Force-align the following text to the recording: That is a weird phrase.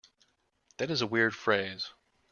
That 0.77 0.89
is 0.89 1.03
a 1.03 1.05
weird 1.05 1.35
phrase. 1.35 1.91